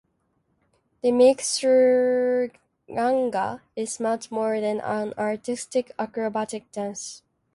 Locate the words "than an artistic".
4.59-5.91